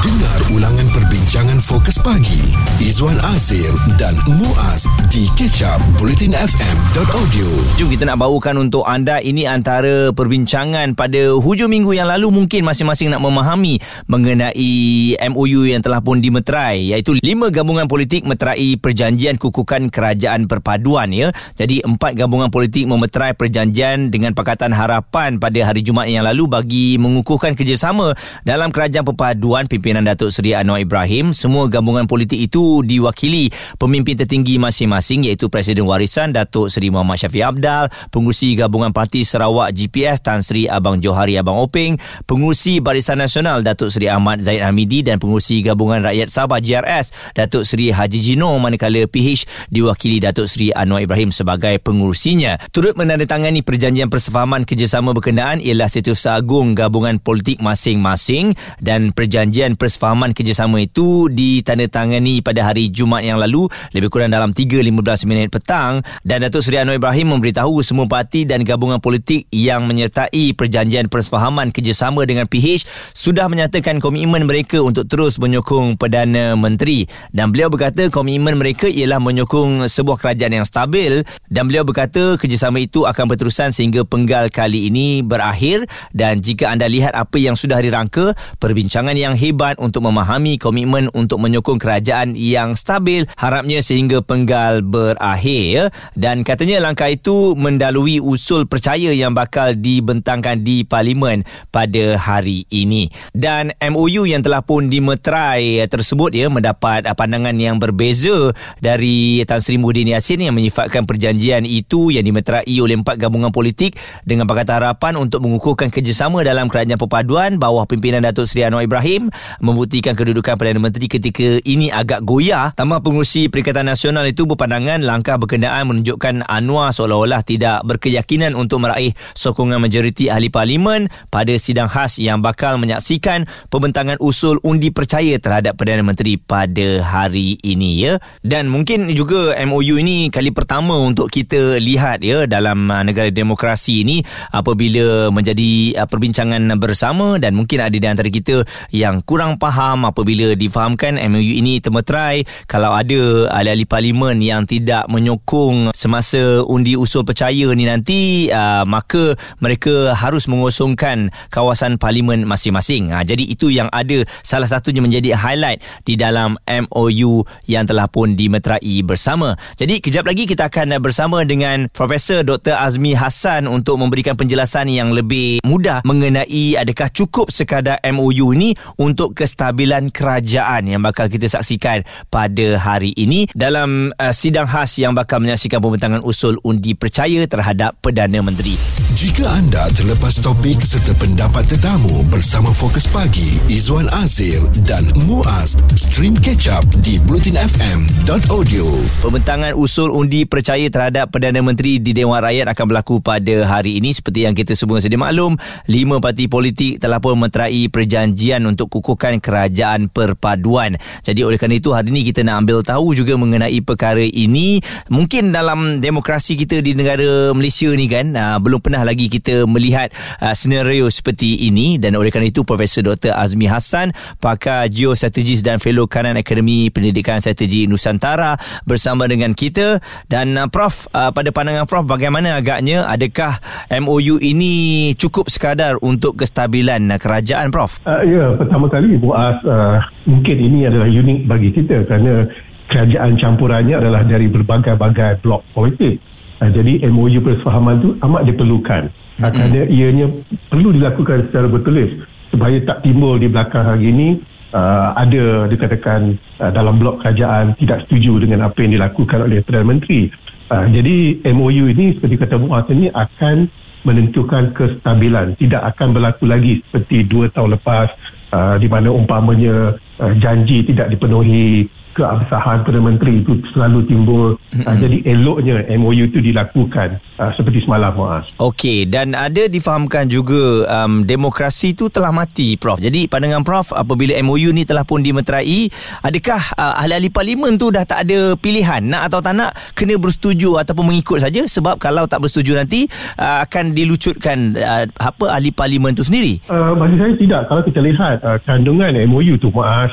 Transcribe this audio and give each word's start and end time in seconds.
Dengar 0.00 0.40
ulangan 0.56 0.88
perbincangan 0.88 1.60
fokus 1.60 2.00
pagi 2.00 2.40
Izwan 2.80 3.20
Azir 3.20 3.68
dan 4.00 4.16
Muaz 4.32 4.88
di 5.12 5.28
kecap 5.36 5.76
bulletinfm.audio 6.00 7.48
Jom 7.76 7.92
kita 7.92 8.08
nak 8.08 8.16
bawakan 8.24 8.64
untuk 8.64 8.80
anda 8.88 9.20
ini 9.20 9.44
antara 9.44 10.08
perbincangan 10.16 10.96
pada 10.96 11.36
hujung 11.36 11.68
minggu 11.68 11.92
yang 11.92 12.08
lalu 12.08 12.32
mungkin 12.32 12.64
masing-masing 12.64 13.12
nak 13.12 13.20
memahami 13.20 13.76
mengenai 14.08 15.20
MOU 15.20 15.68
yang 15.68 15.84
telah 15.84 16.00
pun 16.00 16.24
dimeterai 16.24 16.96
iaitu 16.96 17.20
lima 17.20 17.52
gabungan 17.52 17.84
politik 17.84 18.24
meterai 18.24 18.80
perjanjian 18.80 19.36
kukukan 19.36 19.92
kerajaan 19.92 20.48
perpaduan 20.48 21.12
ya. 21.12 21.28
Jadi 21.60 21.84
empat 21.84 22.16
gabungan 22.16 22.48
politik 22.48 22.88
memeterai 22.88 23.36
perjanjian 23.36 24.08
dengan 24.08 24.32
Pakatan 24.32 24.72
Harapan 24.72 25.36
pada 25.36 25.60
hari 25.60 25.84
Jumaat 25.84 26.08
yang 26.08 26.24
lalu 26.24 26.48
bagi 26.48 26.96
mengukuhkan 26.96 27.52
kerjasama 27.52 28.16
dalam 28.48 28.72
kerajaan 28.72 29.04
perpaduan 29.04 29.68
pimpinan 29.68 29.89
pimpinan 29.90 30.06
Datuk 30.06 30.30
Seri 30.30 30.54
Anwar 30.54 30.78
Ibrahim 30.78 31.34
semua 31.34 31.66
gabungan 31.66 32.06
politik 32.06 32.38
itu 32.38 32.86
diwakili 32.86 33.50
pemimpin 33.74 34.14
tertinggi 34.14 34.54
masing-masing 34.54 35.26
iaitu 35.26 35.50
Presiden 35.50 35.82
Warisan 35.82 36.30
Datuk 36.30 36.70
Seri 36.70 36.94
Muhammad 36.94 37.18
Syafiq 37.18 37.42
Abdal 37.42 37.90
pengurusi 38.14 38.54
gabungan 38.54 38.94
parti 38.94 39.26
Sarawak 39.26 39.74
GPS 39.74 40.22
Tan 40.22 40.46
Sri 40.46 40.70
Abang 40.70 41.02
Johari 41.02 41.34
Abang 41.34 41.58
Openg 41.58 41.98
pengurusi 42.22 42.78
Barisan 42.78 43.18
Nasional 43.18 43.66
Datuk 43.66 43.90
Seri 43.90 44.06
Ahmad 44.06 44.38
Zaid 44.46 44.62
Hamidi 44.62 45.02
dan 45.02 45.18
pengurusi 45.18 45.58
gabungan 45.58 46.06
rakyat 46.06 46.30
Sabah 46.30 46.62
GRS 46.62 47.34
Datuk 47.34 47.66
Seri 47.66 47.90
Haji 47.90 48.22
Jino 48.22 48.54
manakala 48.62 49.10
PH 49.10 49.74
diwakili 49.74 50.22
Datuk 50.22 50.46
Seri 50.46 50.70
Anwar 50.70 51.02
Ibrahim 51.02 51.34
sebagai 51.34 51.82
pengurusinya. 51.82 52.62
Turut 52.70 52.94
menandatangani 52.94 53.66
perjanjian 53.66 54.06
persefahaman 54.06 54.62
kerjasama 54.62 55.10
berkenaan 55.18 55.58
ialah 55.58 55.90
Setiausaha 55.90 56.38
Agung 56.38 56.78
gabungan 56.78 57.18
politik 57.18 57.58
masing-masing 57.58 58.54
dan 58.78 59.10
perjanjian 59.10 59.79
persefahaman 59.80 60.36
kerjasama 60.36 60.84
itu 60.84 61.32
ditandatangani 61.32 62.44
pada 62.44 62.68
hari 62.68 62.92
Jumaat 62.92 63.24
yang 63.24 63.40
lalu 63.40 63.64
lebih 63.96 64.12
kurang 64.12 64.28
dalam 64.28 64.52
3.15 64.52 64.92
minit 65.24 65.48
petang. 65.48 66.04
Dan 66.20 66.44
Datuk 66.44 66.60
Seri 66.60 66.76
Anwar 66.76 67.00
Ibrahim 67.00 67.32
memberitahu 67.32 67.80
semua 67.80 68.04
parti 68.04 68.44
dan 68.44 68.60
gabungan 68.60 69.00
politik 69.00 69.48
yang 69.48 69.88
menyertai 69.88 70.52
perjanjian 70.52 71.08
persefahaman 71.08 71.72
kerjasama 71.72 72.28
dengan 72.28 72.44
PH 72.44 72.84
sudah 73.16 73.48
menyatakan 73.48 74.04
komitmen 74.04 74.44
mereka 74.44 74.84
untuk 74.84 75.08
terus 75.08 75.40
menyokong 75.40 75.96
Perdana 75.96 76.52
Menteri. 76.60 77.08
Dan 77.32 77.48
beliau 77.48 77.72
berkata 77.72 78.12
komitmen 78.12 78.60
mereka 78.60 78.84
ialah 78.84 79.16
menyokong 79.16 79.88
sebuah 79.88 80.20
kerajaan 80.20 80.60
yang 80.60 80.66
stabil. 80.68 81.24
Dan 81.48 81.70
beliau 81.70 81.86
berkata 81.88 82.36
kerjasama 82.36 82.84
itu 82.84 83.08
akan 83.08 83.24
berterusan 83.32 83.72
sehingga 83.72 84.04
penggal 84.04 84.52
kali 84.52 84.92
ini 84.92 85.24
berakhir. 85.24 85.86
Dan 86.10 86.42
jika 86.42 86.68
anda 86.74 86.90
lihat 86.90 87.14
apa 87.14 87.38
yang 87.38 87.54
sudah 87.54 87.78
dirangka 87.78 88.34
perbincangan 88.58 89.14
yang 89.14 89.38
hebat 89.38 89.69
kuat 89.70 89.78
untuk 89.78 90.02
memahami 90.10 90.58
komitmen 90.58 91.06
untuk 91.14 91.38
menyokong 91.38 91.78
kerajaan 91.78 92.34
yang 92.34 92.74
stabil 92.74 93.22
harapnya 93.38 93.78
sehingga 93.78 94.18
penggal 94.18 94.82
berakhir. 94.82 95.94
Dan 96.18 96.42
katanya 96.42 96.82
langkah 96.82 97.06
itu 97.06 97.54
mendalui 97.54 98.18
usul 98.18 98.66
percaya 98.66 99.14
yang 99.14 99.30
bakal 99.30 99.78
dibentangkan 99.78 100.58
di 100.66 100.82
parlimen 100.82 101.46
pada 101.70 102.18
hari 102.18 102.66
ini. 102.74 103.14
Dan 103.30 103.70
MOU 103.78 104.26
yang 104.26 104.42
telah 104.42 104.66
pun 104.66 104.90
dimeterai 104.90 105.86
tersebut 105.86 106.34
ya 106.34 106.50
mendapat 106.50 107.06
pandangan 107.14 107.54
yang 107.54 107.78
berbeza 107.78 108.50
dari 108.82 109.46
Tan 109.46 109.62
Sri 109.62 109.78
Muhyiddin 109.78 110.18
Yassin 110.18 110.42
yang 110.42 110.58
menyifatkan 110.58 111.06
perjanjian 111.06 111.62
itu 111.62 112.10
yang 112.10 112.26
dimeterai 112.26 112.66
oleh 112.82 112.98
empat 112.98 113.22
gabungan 113.22 113.54
politik 113.54 113.94
dengan 114.26 114.50
Pakatan 114.50 114.82
Harapan 114.82 115.14
untuk 115.14 115.46
mengukuhkan 115.46 115.94
kerjasama 115.94 116.42
dalam 116.42 116.66
kerajaan 116.66 116.98
perpaduan 116.98 117.60
bawah 117.60 117.86
pimpinan 117.86 118.26
Datuk 118.26 118.50
Seri 118.50 118.66
Anwar 118.66 118.82
Ibrahim 118.82 119.30
membuktikan 119.60 120.12
kedudukan 120.16 120.56
Perdana 120.56 120.80
Menteri 120.80 121.06
ketika 121.06 121.60
ini 121.64 121.92
agak 121.92 122.24
goyah. 122.24 122.72
Tambah 122.74 123.00
pengurusi 123.04 123.48
Perikatan 123.48 123.88
Nasional 123.88 124.28
itu 124.28 124.44
berpandangan 124.44 125.00
langkah 125.04 125.36
berkenaan 125.36 125.88
menunjukkan 125.88 126.44
Anwar 126.48 126.92
seolah-olah 126.92 127.44
tidak 127.46 127.84
berkeyakinan 127.86 128.52
untuk 128.56 128.84
meraih 128.84 129.12
sokongan 129.36 129.80
majoriti 129.80 130.28
ahli 130.28 130.52
parlimen 130.52 131.08
pada 131.28 131.54
sidang 131.56 131.88
khas 131.88 132.18
yang 132.18 132.44
bakal 132.44 132.76
menyaksikan 132.76 133.48
pembentangan 133.68 134.16
usul 134.20 134.58
undi 134.64 134.92
percaya 134.92 135.36
terhadap 135.38 135.76
Perdana 135.76 136.04
Menteri 136.04 136.36
pada 136.36 137.04
hari 137.04 137.56
ini 137.62 137.90
ya. 138.04 138.12
Dan 138.44 138.68
mungkin 138.68 139.08
juga 139.12 139.56
MOU 139.64 140.00
ini 140.00 140.28
kali 140.28 140.50
pertama 140.52 140.96
untuk 141.00 141.32
kita 141.32 141.80
lihat 141.80 142.22
ya 142.22 142.44
dalam 142.44 142.86
uh, 142.88 143.02
negara 143.02 143.32
demokrasi 143.32 144.04
ini 144.04 144.22
apabila 144.52 145.32
menjadi 145.32 145.98
uh, 145.98 146.06
perbincangan 146.06 146.62
bersama 146.76 147.40
dan 147.40 147.56
mungkin 147.56 147.82
ada 147.82 147.96
di 147.96 148.06
antara 148.06 148.28
kita 148.28 148.62
yang 148.94 149.22
kurang 149.24 149.49
kurang 149.50 149.58
faham 149.58 150.06
apabila 150.06 150.54
difahamkan 150.54 151.18
MOU 151.18 151.58
ini 151.58 151.82
termeterai 151.82 152.46
kalau 152.70 152.94
ada 152.94 153.50
ahli-ahli 153.50 153.82
parlimen 153.82 154.38
yang 154.38 154.62
tidak 154.62 155.10
menyokong 155.10 155.90
semasa 155.90 156.62
undi 156.70 156.94
usul 156.94 157.26
percaya 157.26 157.74
ni 157.74 157.82
nanti 157.82 158.46
uh, 158.54 158.86
maka 158.86 159.34
mereka 159.58 160.14
harus 160.14 160.46
mengosongkan 160.46 161.34
kawasan 161.50 161.98
parlimen 161.98 162.46
masing-masing 162.46 163.10
uh, 163.10 163.26
jadi 163.26 163.42
itu 163.42 163.74
yang 163.74 163.90
ada 163.90 164.22
salah 164.46 164.70
satunya 164.70 165.02
menjadi 165.02 165.34
highlight 165.34 165.82
di 166.06 166.14
dalam 166.14 166.54
MOU 166.62 167.42
yang 167.66 167.82
telah 167.90 168.06
pun 168.06 168.38
dimeterai 168.38 169.02
bersama 169.02 169.58
jadi 169.74 169.98
kejap 169.98 170.30
lagi 170.30 170.46
kita 170.46 170.70
akan 170.70 171.02
bersama 171.02 171.42
dengan 171.42 171.90
Profesor 171.90 172.46
Dr. 172.46 172.78
Azmi 172.78 173.18
Hassan 173.18 173.66
untuk 173.66 173.98
memberikan 173.98 174.38
penjelasan 174.38 174.86
yang 174.86 175.10
lebih 175.10 175.58
mudah 175.66 176.06
mengenai 176.06 176.78
adakah 176.78 177.10
cukup 177.10 177.50
sekadar 177.50 177.98
MOU 178.06 178.54
ini 178.54 178.78
untuk 179.00 179.39
kestabilan 179.40 180.12
kerajaan 180.12 180.84
yang 180.84 181.00
bakal 181.00 181.24
kita 181.32 181.48
saksikan 181.48 182.04
pada 182.28 182.76
hari 182.76 183.16
ini 183.16 183.48
dalam 183.56 184.12
uh, 184.20 184.36
sidang 184.36 184.68
khas 184.68 185.00
yang 185.00 185.16
bakal 185.16 185.40
menyaksikan 185.40 185.80
pembentangan 185.80 186.20
usul 186.20 186.60
undi 186.60 186.92
percaya 186.92 187.48
terhadap 187.48 187.96
Perdana 188.04 188.44
Menteri. 188.44 188.76
Jika 189.16 189.48
anda 189.48 189.88
terlepas 189.96 190.44
topik 190.44 190.84
serta 190.84 191.16
pendapat 191.16 191.64
tetamu 191.72 192.20
bersama 192.28 192.68
Fokus 192.76 193.08
Pagi, 193.08 193.56
Izwan 193.72 194.12
Azir 194.12 194.60
dan 194.84 195.08
Muaz, 195.24 195.80
stream 195.96 196.36
catch 196.36 196.68
up 196.68 196.84
di 197.00 197.16
blutinfm.audio. 197.24 198.84
Pembentangan 199.24 199.72
usul 199.72 200.12
undi 200.12 200.44
percaya 200.44 200.84
terhadap 200.92 201.32
Perdana 201.32 201.64
Menteri 201.64 201.96
di 201.96 202.12
Dewan 202.12 202.44
Rakyat 202.44 202.76
akan 202.76 202.84
berlaku 202.90 203.22
pada 203.24 203.64
hari 203.64 204.02
ini 204.02 204.12
seperti 204.12 204.44
yang 204.44 204.52
kita 204.52 204.76
semua 204.76 205.00
sedia 205.00 205.16
maklum. 205.16 205.56
Lima 205.86 206.18
parti 206.18 206.50
politik 206.50 206.98
telah 206.98 207.22
pun 207.22 207.38
meterai 207.38 207.86
perjanjian 207.86 208.64
untuk 208.66 208.90
kukuhkan 208.90 209.29
merupakan 209.30 209.38
kerajaan 209.38 210.10
perpaduan. 210.10 210.98
Jadi 211.22 211.46
oleh 211.46 211.54
kerana 211.54 211.78
itu 211.78 211.94
hari 211.94 212.10
ini 212.10 212.26
kita 212.26 212.42
nak 212.42 212.66
ambil 212.66 212.82
tahu 212.82 213.14
juga 213.14 213.38
mengenai 213.38 213.78
perkara 213.86 214.22
ini. 214.22 214.82
Mungkin 215.06 215.54
dalam 215.54 216.02
demokrasi 216.02 216.58
kita 216.58 216.82
di 216.82 216.98
negara 216.98 217.54
Malaysia 217.54 217.86
ni 217.94 218.10
kan 218.10 218.34
uh, 218.34 218.58
belum 218.58 218.82
pernah 218.82 219.06
lagi 219.06 219.30
kita 219.30 219.70
melihat 219.70 220.10
uh, 220.42 220.54
senario 220.56 221.06
seperti 221.06 221.70
ini 221.70 222.00
dan 222.02 222.18
oleh 222.18 222.34
kerana 222.34 222.50
itu 222.50 222.66
Profesor 222.66 223.06
Dr. 223.06 223.36
Azmi 223.36 223.70
Hassan 223.70 224.10
pakar 224.42 224.90
geostrategis 224.90 225.62
dan 225.62 225.78
fellow 225.78 226.10
kanan 226.10 226.34
Akademi 226.34 226.90
Pendidikan 226.90 227.38
Strategi 227.38 227.86
Nusantara 227.86 228.58
bersama 228.82 229.30
dengan 229.30 229.54
kita 229.54 230.02
dan 230.26 230.58
uh, 230.58 230.66
Prof 230.66 231.06
uh, 231.14 231.30
pada 231.30 231.54
pandangan 231.54 231.86
Prof 231.86 232.08
bagaimana 232.08 232.58
agaknya 232.58 233.06
adakah 233.06 233.62
MOU 233.92 234.42
ini 234.42 235.12
cukup 235.14 235.52
sekadar 235.52 236.00
untuk 236.02 236.40
kestabilan 236.40 237.06
kerajaan 237.20 237.70
Prof? 237.70 238.02
Uh, 238.02 238.22
ya 238.26 238.56
pertama 238.56 238.88
kali 238.88 239.09
Muaz 239.16 239.58
uh, 239.66 239.98
mungkin 240.28 240.56
ini 240.60 240.86
adalah 240.86 241.08
unik 241.08 241.40
bagi 241.48 241.70
kita 241.74 242.06
kerana 242.06 242.46
kerajaan 242.90 243.38
campurannya 243.38 243.96
adalah 243.96 244.22
dari 244.26 244.46
berbagai-bagai 244.50 245.40
blok 245.42 245.66
politik. 245.74 246.20
Uh, 246.60 246.70
jadi 246.70 247.08
MOU 247.08 247.40
persefahaman 247.40 248.02
itu 248.02 248.10
amat 248.22 248.42
diperlukan. 248.46 249.02
Uh, 249.40 249.50
kerana 249.50 249.80
ianya 249.88 250.26
perlu 250.68 250.92
dilakukan 250.92 251.48
secara 251.48 251.66
bertulis 251.66 252.10
supaya 252.50 252.76
tak 252.82 253.06
timbul 253.06 253.38
di 253.38 253.46
belakang 253.46 253.86
hari 253.86 254.10
ini 254.10 254.28
uh, 254.74 255.14
ada 255.16 255.70
dikatakan 255.70 256.34
uh, 256.58 256.70
dalam 256.74 256.98
blok 256.98 257.22
kerajaan 257.22 257.74
tidak 257.78 258.04
setuju 258.06 258.42
dengan 258.42 258.66
apa 258.66 258.78
yang 258.82 258.98
dilakukan 258.98 259.46
oleh 259.46 259.62
Perdana 259.62 259.86
Menteri. 259.86 260.30
Uh, 260.70 260.86
jadi 260.90 261.42
MOU 261.50 261.90
ini 261.90 262.14
seperti 262.14 262.36
kata 262.38 262.56
Muaz 262.58 262.86
ini 262.90 263.10
akan 263.10 263.70
menentukan 264.06 264.72
kestabilan. 264.72 265.58
Tidak 265.58 265.82
akan 265.82 266.16
berlaku 266.16 266.48
lagi 266.48 266.80
seperti 266.88 267.26
dua 267.26 267.52
tahun 267.52 267.76
lepas 267.76 268.08
uh, 268.52 268.74
di 268.78 268.86
mana 268.86 269.08
umpamanya 269.10 269.94
uh, 270.20 270.32
janji 270.38 270.82
tidak 270.86 271.10
dipenuhi 271.10 271.86
keabsahan 272.14 272.82
Perdana 272.82 273.12
Menteri 273.12 273.42
itu 273.42 273.58
selalu 273.72 274.06
timbul. 274.06 274.48
Mm-hmm. 274.70 274.86
Uh, 274.86 274.96
jadi 274.98 275.18
eloknya 275.26 275.74
MOU 275.96 276.24
itu 276.30 276.38
dilakukan 276.42 277.18
uh, 277.38 277.50
seperti 277.54 277.84
semalam 277.84 278.12
Muaz. 278.14 278.52
Okey 278.58 279.06
dan 279.06 279.32
ada 279.34 279.66
difahamkan 279.66 280.26
juga 280.26 280.86
um, 280.86 281.22
demokrasi 281.24 281.94
itu 281.94 282.10
telah 282.12 282.30
mati 282.34 282.74
Prof. 282.76 282.98
Jadi 282.98 283.26
pandangan 283.30 283.62
Prof 283.62 283.94
apabila 283.94 284.34
MOU 284.42 284.74
ni 284.74 284.82
telah 284.84 285.06
pun 285.06 285.22
dimeterai 285.22 285.88
adakah 286.22 286.62
uh, 286.76 287.00
ahli-ahli 287.00 287.30
parlimen 287.32 287.78
tu 287.78 287.88
dah 287.94 288.04
tak 288.04 288.28
ada 288.28 288.54
pilihan 288.58 289.02
nak 289.02 289.30
atau 289.30 289.40
tak 289.42 289.54
nak 289.56 289.72
kena 289.94 290.18
bersetuju 290.18 290.80
ataupun 290.82 291.10
mengikut 291.10 291.40
saja 291.42 291.64
sebab 291.66 291.96
kalau 291.96 292.26
tak 292.26 292.42
bersetuju 292.42 292.76
nanti 292.78 293.06
uh, 293.38 293.62
akan 293.64 293.96
dilucutkan 293.96 294.74
uh, 294.76 295.04
apa 295.18 295.44
ahli 295.50 295.70
parlimen 295.70 296.14
tu 296.14 296.26
sendiri. 296.26 296.60
Uh, 296.68 296.94
bagi 296.94 297.16
saya 297.16 297.34
tidak 297.38 297.62
kalau 297.70 297.82
kita 297.86 298.00
lihat 298.02 298.36
uh, 298.42 298.58
kandungan 298.62 299.14
MOU 299.26 299.56
tu 299.56 299.70
Muaz 299.70 300.10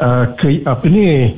uh, 0.00 0.24
ke, 0.36 0.62
apa 0.64 0.86
ni 0.88 1.36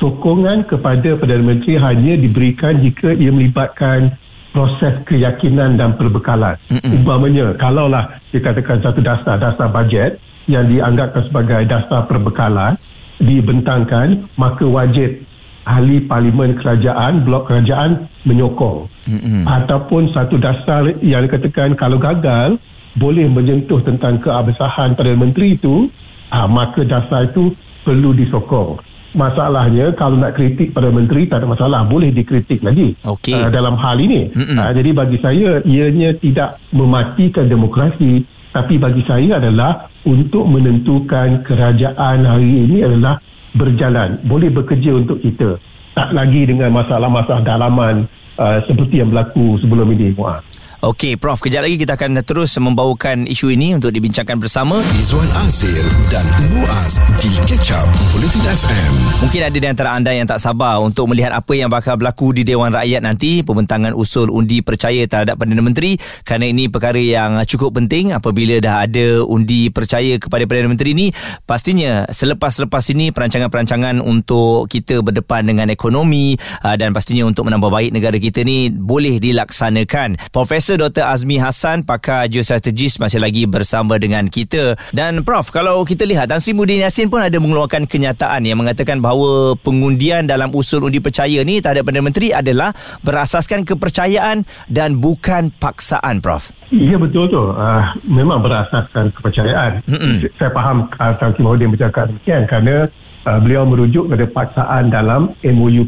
sokongan 0.00 0.66
kepada 0.66 1.16
Perdana 1.16 1.44
Menteri 1.54 1.78
hanya 1.78 2.14
diberikan 2.18 2.82
jika 2.82 3.14
ia 3.14 3.30
melibatkan 3.30 4.16
proses 4.54 5.02
keyakinan 5.10 5.74
dan 5.74 5.98
perbekalan. 5.98 6.54
Mm-mm. 6.70 7.02
Umpamanya, 7.02 7.58
kalaulah 7.58 8.22
dikatakan 8.30 8.78
satu 8.86 9.02
dasar, 9.02 9.34
dasar 9.42 9.66
bajet 9.66 10.22
yang 10.46 10.70
dianggapkan 10.70 11.26
sebagai 11.26 11.66
dasar 11.66 12.06
perbekalan 12.06 12.78
dibentangkan, 13.18 14.30
maka 14.38 14.62
wajib 14.62 15.26
ahli 15.66 16.04
parlimen 16.06 16.54
kerajaan, 16.60 17.26
blok 17.26 17.50
kerajaan 17.50 18.06
menyokong. 18.22 18.86
Mm-mm. 19.10 19.42
Ataupun 19.48 20.14
satu 20.14 20.38
dasar 20.38 20.86
yang 21.02 21.26
dikatakan 21.26 21.74
kalau 21.74 21.98
gagal, 21.98 22.60
boleh 22.94 23.26
menyentuh 23.26 23.82
tentang 23.82 24.22
keabsahan 24.22 24.94
Perdana 24.94 25.18
Menteri 25.18 25.58
itu, 25.58 25.90
ah, 26.30 26.46
maka 26.46 26.86
dasar 26.86 27.26
itu 27.26 27.50
perlu 27.84 28.16
disokong. 28.16 28.80
Masalahnya 29.14 29.94
kalau 29.94 30.18
nak 30.18 30.34
kritik 30.34 30.74
pada 30.74 30.90
menteri 30.90 31.30
tak 31.30 31.44
ada 31.44 31.46
masalah 31.46 31.86
boleh 31.86 32.10
dikritik 32.10 32.58
lagi 32.66 32.98
okay. 33.06 33.38
uh, 33.38 33.46
dalam 33.46 33.78
hal 33.78 34.02
ini. 34.02 34.34
Uh, 34.34 34.74
jadi 34.74 34.90
bagi 34.90 35.22
saya 35.22 35.62
ianya 35.62 36.18
tidak 36.18 36.58
mematikan 36.74 37.46
demokrasi 37.46 38.26
tapi 38.50 38.74
bagi 38.74 39.06
saya 39.06 39.38
adalah 39.38 39.86
untuk 40.02 40.50
menentukan 40.50 41.46
kerajaan 41.46 42.26
hari 42.26 42.66
ini 42.66 42.82
adalah 42.82 43.22
berjalan 43.54 44.18
boleh 44.26 44.50
bekerja 44.50 44.98
untuk 44.98 45.22
kita 45.22 45.62
tak 45.94 46.10
lagi 46.10 46.42
dengan 46.42 46.74
masalah-masalah 46.74 47.46
dalaman 47.46 48.10
uh, 48.38 48.58
seperti 48.66 48.98
yang 48.98 49.14
berlaku 49.14 49.62
sebelum 49.62 49.94
ini 49.94 50.10
Muaz. 50.10 50.42
Okey, 50.84 51.16
Prof. 51.16 51.40
Kejap 51.40 51.64
lagi 51.64 51.80
kita 51.80 51.96
akan 51.96 52.20
terus 52.20 52.52
membawakan 52.60 53.24
isu 53.24 53.48
ini 53.56 53.72
untuk 53.72 53.88
dibincangkan 53.88 54.36
bersama. 54.36 54.84
Izwan 55.00 55.24
Azir 55.40 55.80
dan 56.12 56.28
Muaz 56.52 57.00
di 57.24 57.32
Catch 57.48 57.72
Up 57.72 57.88
Politin 58.12 58.44
FM. 58.44 58.92
Mungkin 59.24 59.40
ada 59.48 59.56
di 59.56 59.64
antara 59.64 59.96
anda 59.96 60.12
yang 60.12 60.28
tak 60.28 60.44
sabar 60.44 60.84
untuk 60.84 61.08
melihat 61.08 61.32
apa 61.32 61.56
yang 61.56 61.72
bakal 61.72 61.96
berlaku 61.96 62.36
di 62.36 62.44
Dewan 62.44 62.68
Rakyat 62.68 63.00
nanti. 63.00 63.40
Pembentangan 63.40 63.96
usul 63.96 64.28
undi 64.28 64.60
percaya 64.60 65.08
terhadap 65.08 65.40
Perdana 65.40 65.64
Menteri. 65.64 65.96
Kerana 66.20 66.52
ini 66.52 66.68
perkara 66.68 67.00
yang 67.00 67.40
cukup 67.48 67.80
penting 67.80 68.12
apabila 68.12 68.60
dah 68.60 68.84
ada 68.84 69.24
undi 69.24 69.72
percaya 69.72 70.20
kepada 70.20 70.44
Perdana 70.44 70.68
Menteri 70.68 70.92
ini. 70.92 71.08
Pastinya 71.48 72.04
selepas-lepas 72.12 72.84
ini 72.92 73.08
perancangan-perancangan 73.08 74.04
untuk 74.04 74.68
kita 74.68 75.00
berdepan 75.00 75.48
dengan 75.48 75.72
ekonomi 75.72 76.36
ah, 76.60 76.76
dan 76.76 76.92
pastinya 76.92 77.24
untuk 77.24 77.48
menambah 77.48 77.72
baik 77.72 77.90
negara 77.96 78.20
kita 78.20 78.44
ni 78.44 78.68
boleh 78.68 79.16
dilaksanakan. 79.16 80.20
Profesor 80.28 80.73
Dr. 80.76 81.06
Azmi 81.06 81.38
Hassan 81.38 81.86
pakar 81.86 82.26
geostrategis 82.26 82.98
masih 82.98 83.22
lagi 83.22 83.46
bersama 83.46 83.96
dengan 83.96 84.26
kita 84.26 84.76
dan 84.92 85.22
Prof 85.22 85.50
kalau 85.54 85.82
kita 85.82 86.02
lihat 86.04 86.30
Tan 86.30 86.42
Sri 86.42 86.54
Muhyiddin 86.56 86.84
Yassin 86.84 87.08
pun 87.08 87.22
ada 87.22 87.36
mengeluarkan 87.38 87.86
kenyataan 87.88 88.44
yang 88.44 88.60
mengatakan 88.60 88.98
bahawa 88.98 89.58
pengundian 89.60 90.26
dalam 90.26 90.50
usul 90.52 90.86
undi 90.86 90.98
percaya 90.98 91.40
ni 91.46 91.62
terhadap 91.62 91.86
Perdana 91.86 92.04
Menteri 92.06 92.34
adalah 92.34 92.74
berasaskan 93.02 93.62
kepercayaan 93.68 94.44
dan 94.66 94.98
bukan 94.98 95.54
paksaan 95.56 96.18
Prof 96.18 96.50
Ya 96.74 96.98
betul 96.98 97.30
tu 97.30 97.40
uh, 97.40 97.84
memang 98.06 98.42
berasaskan 98.42 99.14
kepercayaan 99.14 99.82
Mm-mm. 99.86 100.26
saya 100.36 100.50
faham 100.50 100.90
uh, 100.98 101.12
Tan 101.16 101.34
Sri 101.34 101.42
Muhyiddin 101.42 101.70
bercakap 101.70 102.10
demikian 102.10 102.44
kerana 102.50 102.90
uh, 103.26 103.38
beliau 103.40 103.64
merujuk 103.64 104.08
kepada 104.08 104.26
paksaan 104.30 104.92
dalam 104.92 105.32
MOU 105.42 105.82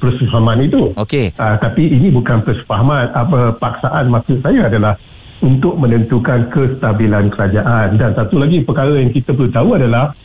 persefahaman 0.00 0.64
itu. 0.64 0.92
Okey. 0.96 1.32
Uh, 1.36 1.56
tapi 1.60 1.88
ini 1.90 2.12
bukan 2.12 2.44
persefahaman 2.44 3.12
apa 3.12 3.56
paksaan 3.56 4.12
maksud 4.12 4.40
saya 4.44 4.68
adalah 4.68 4.94
untuk 5.44 5.76
menentukan 5.76 6.48
kestabilan 6.48 7.28
kerajaan 7.28 8.00
dan 8.00 8.16
satu 8.16 8.40
lagi 8.40 8.64
perkara 8.64 8.96
yang 8.96 9.12
kita 9.12 9.36
perlu 9.36 9.52
tahu 9.52 9.76
adalah 9.76 10.16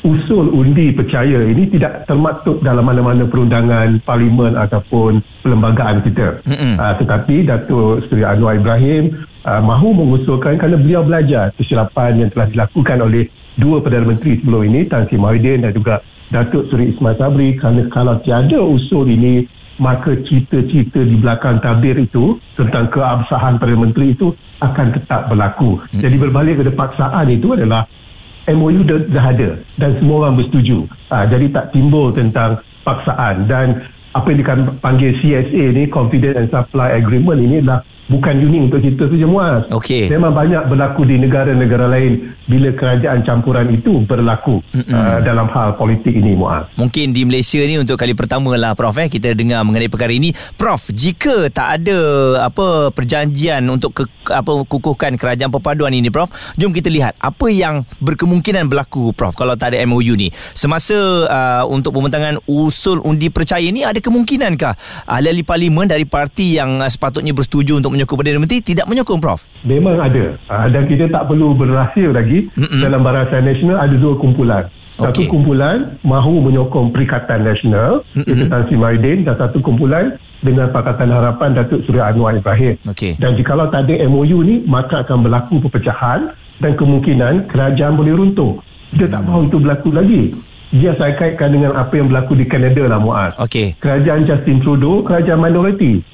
usul 0.00 0.48
undi 0.56 0.96
percaya 0.96 1.44
ini 1.44 1.68
tidak 1.68 2.08
termaktub 2.08 2.56
dalam 2.64 2.88
mana-mana 2.88 3.28
perundangan 3.28 4.00
parlimen 4.04 4.56
ataupun 4.56 5.20
perlembagaan 5.44 6.00
kita. 6.04 6.40
Uh, 6.80 6.92
tetapi 6.96 7.44
Datuk 7.44 8.08
Seri 8.08 8.24
Anwar 8.24 8.56
Ibrahim 8.56 9.12
uh, 9.44 9.60
mahu 9.60 9.92
mengusulkan 9.92 10.56
kerana 10.56 10.80
beliau 10.80 11.04
belajar 11.04 11.52
kesilapan 11.56 12.24
yang 12.24 12.30
telah 12.32 12.48
dilakukan 12.48 12.98
oleh 13.04 13.28
dua 13.58 13.82
Perdana 13.82 14.14
Menteri 14.14 14.38
sebelum 14.38 14.62
ini 14.68 14.86
Tan 14.86 15.08
Sri 15.10 15.18
Mahidin 15.18 15.66
dan 15.66 15.72
juga 15.74 16.04
Datuk 16.30 16.70
Seri 16.70 16.94
Ismail 16.94 17.16
Sabri 17.18 17.48
kerana 17.58 17.82
kalau 17.90 18.22
tiada 18.22 18.62
usul 18.62 19.10
ini 19.10 19.48
maka 19.80 20.12
cita-cita 20.28 21.00
di 21.00 21.16
belakang 21.16 21.56
tabir 21.64 21.96
itu 21.96 22.36
tentang 22.54 22.92
keabsahan 22.92 23.56
Perdana 23.56 23.88
Menteri 23.88 24.12
itu 24.12 24.36
akan 24.60 24.86
tetap 24.92 25.32
berlaku. 25.32 25.80
Hmm. 25.80 26.00
Jadi 26.04 26.16
berbalik 26.20 26.60
kepada 26.60 26.72
paksaan 26.76 27.26
itu 27.32 27.56
adalah 27.56 27.88
MOU 28.50 28.82
dah, 28.84 29.00
dah 29.08 29.26
ada 29.30 29.50
dan 29.76 29.90
semua 29.98 30.26
orang 30.26 30.42
bersetuju. 30.42 30.84
Ha, 31.12 31.28
jadi 31.28 31.46
tak 31.52 31.76
timbul 31.76 32.12
tentang 32.12 32.60
paksaan 32.82 33.46
dan 33.46 33.84
apa 34.10 34.26
yang 34.32 34.38
dipanggil 34.42 35.10
CSA 35.22 35.64
ni 35.76 35.86
Confidence 35.86 36.36
and 36.36 36.48
Supply 36.50 36.98
Agreement 36.98 37.38
ini 37.38 37.62
adalah 37.62 37.86
bukan 38.10 38.34
unik 38.42 38.60
untuk 38.66 38.80
kita 38.82 39.06
saja 39.06 39.26
Muaz. 39.30 39.62
Okay. 39.70 40.10
Memang 40.10 40.34
banyak 40.34 40.66
berlaku 40.66 41.06
di 41.06 41.16
negara-negara 41.22 41.86
lain 41.86 42.34
bila 42.50 42.74
kerajaan 42.74 43.22
campuran 43.22 43.70
itu 43.70 44.02
berlaku 44.02 44.58
uh, 44.74 45.18
dalam 45.22 45.46
hal 45.54 45.78
politik 45.78 46.18
ini 46.18 46.34
Muaz. 46.34 46.66
Mungkin 46.74 47.14
di 47.14 47.22
Malaysia 47.22 47.62
ni 47.62 47.78
untuk 47.78 47.94
kali 47.94 48.18
pertama 48.18 48.58
lah 48.58 48.74
Prof 48.74 48.98
eh 48.98 49.06
kita 49.06 49.38
dengar 49.38 49.62
mengenai 49.62 49.86
perkara 49.86 50.10
ini. 50.10 50.34
Prof, 50.58 50.90
jika 50.90 51.46
tak 51.54 51.80
ada 51.80 51.98
apa 52.50 52.90
perjanjian 52.90 53.62
untuk 53.70 53.94
ke, 53.94 54.02
apa 54.26 54.66
kukuhkan 54.66 55.14
kerajaan 55.14 55.54
perpaduan 55.54 55.94
ini 55.94 56.10
Prof, 56.10 56.34
jom 56.58 56.74
kita 56.74 56.90
lihat 56.90 57.14
apa 57.22 57.46
yang 57.54 57.86
berkemungkinan 58.02 58.66
berlaku 58.66 59.14
Prof 59.14 59.38
kalau 59.38 59.54
tak 59.54 59.78
ada 59.78 59.86
MOU 59.86 60.18
ni. 60.18 60.34
Semasa 60.34 60.98
uh, 61.30 61.64
untuk 61.70 61.94
pembentangan 61.94 62.42
usul 62.50 62.98
undi 63.06 63.30
percaya 63.30 63.70
ni 63.70 63.86
ada 63.86 64.02
kemungkinankah 64.02 64.74
ahli-ahli 65.06 65.46
parlimen 65.46 65.86
dari 65.86 66.02
parti 66.02 66.58
yang 66.58 66.82
uh, 66.82 66.90
sepatutnya 66.90 67.30
bersetuju 67.30 67.78
untuk 67.78 67.99
menyokong 68.00 68.16
Perdana 68.24 68.40
Menteri 68.40 68.64
tidak 68.64 68.88
menyokong 68.88 69.20
Prof? 69.20 69.44
Memang 69.68 70.00
ada. 70.00 70.24
Uh, 70.48 70.66
dan 70.72 70.88
kita 70.88 71.04
tak 71.12 71.28
perlu 71.28 71.52
berrahsia 71.52 72.08
lagi 72.08 72.48
Mm-mm. 72.56 72.80
dalam 72.80 73.04
Barisan 73.04 73.44
Nasional 73.44 73.76
ada 73.76 73.92
dua 73.92 74.16
kumpulan. 74.16 74.64
Satu 74.96 75.24
okay. 75.24 75.28
kumpulan 75.28 75.96
mahu 76.00 76.44
menyokong 76.48 76.92
Perikatan 76.92 77.44
Nasional 77.44 78.04
itu 78.16 78.44
Tan 78.48 78.68
Sri 78.68 78.76
Maidin 78.76 79.24
dan 79.24 79.36
satu 79.36 79.60
kumpulan 79.60 80.16
dengan 80.40 80.72
Pakatan 80.72 81.12
Harapan 81.12 81.56
Datuk 81.56 81.84
Suri 81.84 82.00
Anwar 82.00 82.36
Ibrahim. 82.36 82.76
Okay. 82.88 83.16
Dan 83.20 83.36
jikalau 83.36 83.68
tak 83.68 83.88
ada 83.88 83.96
MOU 84.08 84.40
ni 84.44 84.64
maka 84.64 85.04
akan 85.04 85.24
berlaku 85.24 85.60
perpecahan 85.68 86.32
dan 86.60 86.72
kemungkinan 86.76 87.48
kerajaan 87.48 87.96
boleh 87.96 88.12
runtuh. 88.16 88.60
Kita 88.92 89.08
hmm. 89.08 89.14
tak 89.14 89.22
mahu 89.24 89.40
itu 89.48 89.56
berlaku 89.60 89.88
lagi. 89.92 90.22
Dia 90.70 90.92
saya 91.00 91.16
kaitkan 91.16 91.50
dengan 91.50 91.74
apa 91.80 91.92
yang 91.96 92.12
berlaku 92.12 92.36
di 92.36 92.44
Kanada 92.44 92.84
lah 92.84 93.00
Muaz. 93.00 93.32
Okay. 93.40 93.72
Kerajaan 93.80 94.28
Justin 94.28 94.60
Trudeau, 94.60 95.00
kerajaan 95.00 95.40
minoriti 95.40 96.04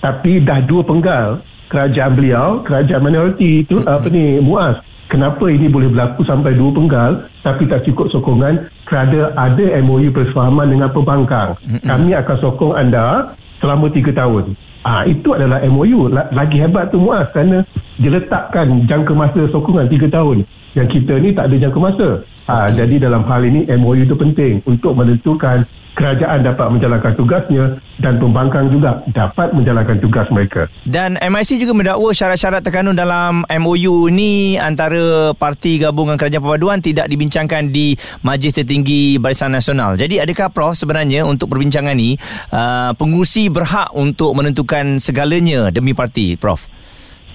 tapi 0.00 0.42
dah 0.42 0.60
dua 0.64 0.82
penggal 0.84 1.40
kerajaan 1.68 2.12
beliau 2.14 2.62
kerajaan 2.62 3.02
minoriti 3.02 3.66
itu 3.66 3.82
mm-hmm. 3.82 3.94
apa 3.94 4.06
ni 4.10 4.24
muas 4.38 4.76
kenapa 5.10 5.44
ini 5.50 5.66
boleh 5.66 5.90
berlaku 5.90 6.22
sampai 6.26 6.54
dua 6.54 6.70
penggal 6.74 7.10
tapi 7.42 7.66
tak 7.66 7.82
cukup 7.86 8.10
sokongan 8.10 8.70
kerana 8.86 9.34
ada 9.34 9.64
MOU 9.82 10.10
persefahaman 10.14 10.70
dengan 10.70 10.90
pembangkang 10.94 11.58
mm-hmm. 11.62 11.86
kami 11.86 12.10
akan 12.14 12.36
sokong 12.38 12.74
anda 12.74 13.34
selama 13.58 13.90
tiga 13.90 14.12
tahun 14.14 14.54
Ah 14.86 15.02
itu 15.02 15.34
adalah 15.34 15.58
MOU 15.66 16.06
lagi 16.14 16.62
hebat 16.62 16.94
tu 16.94 17.02
muas 17.02 17.26
kerana 17.34 17.66
diletakkan 17.98 18.86
jangka 18.86 19.18
masa 19.18 19.50
sokongan 19.50 19.90
tiga 19.90 20.06
tahun 20.06 20.46
yang 20.78 20.86
kita 20.86 21.18
ni 21.18 21.34
tak 21.34 21.50
ada 21.50 21.56
jangka 21.58 21.78
masa 21.82 22.08
ah, 22.46 22.70
jadi 22.70 23.10
dalam 23.10 23.26
hal 23.26 23.42
ini 23.42 23.66
MOU 23.66 24.06
itu 24.06 24.14
penting 24.14 24.62
untuk 24.62 24.94
menentukan 24.94 25.66
kerajaan 25.96 26.44
dapat 26.44 26.66
menjalankan 26.68 27.12
tugasnya 27.16 27.64
dan 27.96 28.20
pembangkang 28.20 28.68
juga 28.68 29.00
dapat 29.16 29.56
menjalankan 29.56 29.96
tugas 29.96 30.28
mereka. 30.28 30.68
Dan 30.84 31.16
MIC 31.16 31.64
juga 31.64 31.72
mendakwa 31.72 32.12
syarat-syarat 32.12 32.60
terkandung 32.60 32.92
dalam 32.92 33.40
MOU 33.48 34.12
ni 34.12 34.60
antara 34.60 35.32
parti 35.32 35.80
gabungan 35.80 36.20
kerajaan 36.20 36.44
perpaduan 36.44 36.78
tidak 36.84 37.08
dibincangkan 37.08 37.72
di 37.72 37.96
Majlis 38.20 38.60
Tertinggi 38.60 39.16
Barisan 39.16 39.56
Nasional. 39.56 39.96
Jadi 39.96 40.20
adakah 40.20 40.52
Prof 40.52 40.76
sebenarnya 40.76 41.24
untuk 41.24 41.48
perbincangan 41.48 41.96
ni 41.96 42.20
uh, 42.52 42.92
pengurusi 43.00 43.48
berhak 43.48 43.88
untuk 43.96 44.36
menentukan 44.36 44.75
segalanya 45.00 45.72
demi 45.72 45.96
parti 45.96 46.36
Prof? 46.36 46.68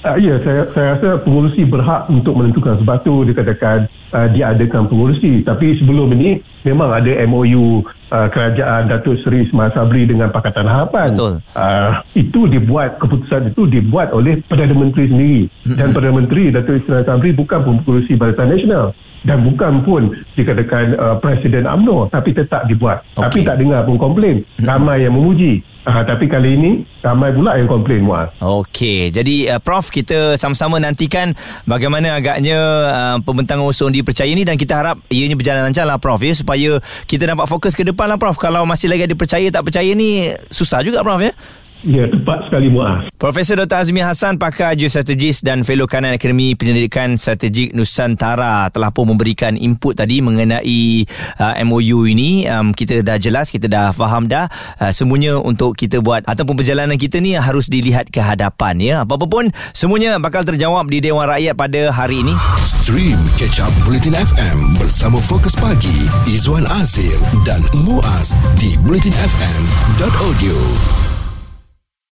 Uh, 0.02 0.18
ya, 0.18 0.42
saya, 0.42 0.66
saya 0.74 0.88
rasa 0.98 1.10
pengurusi 1.22 1.62
berhak 1.62 2.10
untuk 2.10 2.34
menentukan 2.34 2.82
sebab 2.82 3.06
tu 3.06 3.22
dikatakan 3.22 3.86
uh, 4.18 4.28
diadakan 4.34 4.90
pengurusi 4.90 5.46
tapi 5.46 5.78
sebelum 5.78 6.10
ini 6.18 6.42
memang 6.66 6.90
ada 6.90 7.22
MOU 7.30 7.86
uh, 8.12 8.28
kerajaan 8.30 8.92
Datuk 8.92 9.18
Seri 9.24 9.48
Ismail 9.48 9.72
Sabri 9.74 10.04
dengan 10.06 10.30
Pakatan 10.30 10.68
Harapan. 10.68 11.10
Betul. 11.16 11.34
Uh, 11.56 11.92
itu 12.14 12.46
dibuat 12.52 13.00
keputusan 13.00 13.56
itu 13.56 13.66
dibuat 13.72 14.12
oleh 14.12 14.44
Perdana 14.46 14.76
Menteri 14.76 15.08
sendiri. 15.08 15.42
Mm-hmm. 15.48 15.78
dan 15.80 15.88
Perdana 15.96 16.16
Menteri 16.20 16.44
Datuk 16.52 16.76
Ismail 16.84 17.08
Sabri 17.08 17.32
bukan 17.32 17.60
pengurusi 17.64 18.14
Barisan 18.20 18.52
Nasional. 18.52 18.94
Dan 19.22 19.46
bukan 19.46 19.86
pun 19.86 20.02
dikatakan 20.34 20.98
uh, 20.98 21.16
Presiden 21.22 21.70
UMNO. 21.70 22.10
Tapi 22.10 22.34
tetap 22.34 22.66
dibuat. 22.66 23.06
Okay. 23.14 23.22
tapi 23.22 23.40
tak 23.46 23.58
dengar 23.62 23.86
pun 23.86 24.02
komplain. 24.02 24.42
Ramai 24.58 25.06
yang 25.06 25.14
memuji. 25.14 25.62
Uh, 25.82 26.06
tapi 26.06 26.30
kali 26.30 26.54
ini 26.58 26.72
ramai 27.02 27.34
pula 27.34 27.58
yang 27.58 27.66
komplain 27.66 28.06
Muaz. 28.06 28.30
Okey, 28.38 29.10
jadi 29.10 29.58
uh, 29.58 29.60
Prof 29.62 29.90
kita 29.90 30.38
sama-sama 30.38 30.78
nantikan 30.78 31.34
bagaimana 31.66 32.22
agaknya 32.22 32.58
uh, 32.86 33.18
pembentangan 33.26 33.66
usul 33.66 33.90
dipercayai 33.90 34.34
ini. 34.34 34.42
Dan 34.42 34.58
kita 34.58 34.78
harap 34.78 35.02
ianya 35.10 35.38
berjalan 35.38 35.70
lancar 35.70 35.86
lah 35.86 36.02
Prof 36.02 36.22
ya. 36.22 36.34
Supaya 36.34 36.82
kita 37.06 37.34
dapat 37.34 37.46
fokus 37.46 37.78
ke 37.78 37.86
depan 37.86 38.01
lah 38.08 38.18
Prof. 38.22 38.38
Kalau 38.38 38.64
masih 38.66 38.90
lagi 38.90 39.06
ada 39.10 39.16
percaya 39.18 39.48
tak 39.50 39.64
percaya 39.66 39.92
ni 39.94 40.30
susah 40.54 40.86
juga 40.86 41.02
Prof 41.02 41.22
ya 41.22 41.34
Ya, 41.82 42.06
tepat 42.06 42.46
sekali 42.46 42.70
Muaz. 42.70 43.10
Profesor 43.18 43.58
Dr. 43.58 43.82
Azmi 43.82 44.06
Hassan, 44.06 44.38
pakar 44.38 44.78
geostrategis 44.78 45.42
dan 45.42 45.66
fellow 45.66 45.90
kanan 45.90 46.14
Akademi 46.14 46.54
Penyelidikan 46.54 47.18
Strategik 47.18 47.74
Nusantara 47.74 48.70
telah 48.70 48.94
pun 48.94 49.10
memberikan 49.10 49.58
input 49.58 49.98
tadi 49.98 50.22
mengenai 50.22 51.10
uh, 51.42 51.58
MOU 51.66 52.06
ini. 52.06 52.46
Um, 52.46 52.70
kita 52.70 53.02
dah 53.02 53.18
jelas, 53.18 53.50
kita 53.50 53.66
dah 53.66 53.90
faham 53.98 54.30
dah. 54.30 54.46
Uh, 54.78 54.94
semuanya 54.94 55.42
untuk 55.42 55.74
kita 55.74 56.06
buat 56.06 56.22
ataupun 56.30 56.54
perjalanan 56.54 57.02
kita 57.02 57.18
ni 57.18 57.34
harus 57.34 57.66
dilihat 57.66 58.14
ke 58.14 58.22
hadapan 58.22 58.78
ya. 58.78 58.96
Apa-apa 59.02 59.26
pun 59.26 59.50
semuanya 59.74 60.22
bakal 60.22 60.46
terjawab 60.46 60.86
di 60.86 61.02
Dewan 61.02 61.26
Rakyat 61.34 61.58
pada 61.58 61.90
hari 61.90 62.22
ini. 62.22 62.38
Stream 62.62 63.18
Catch 63.42 63.58
Up 63.58 63.74
Bulletin 63.90 64.14
FM 64.14 64.78
bersama 64.78 65.18
Fokus 65.18 65.58
Pagi, 65.58 66.06
Izwan 66.30 66.70
Azir 66.78 67.18
dan 67.42 67.66
Muaz 67.82 68.38
di 68.62 68.78
bulletinfm.audio. 68.86 70.58